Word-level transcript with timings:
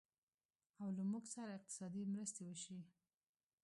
او 0.81 0.87
له 0.97 1.03
موږ 1.11 1.23
سره 1.33 1.49
اقتصادي 1.57 2.03
مرستې 2.13 2.41
وشي 2.45 2.77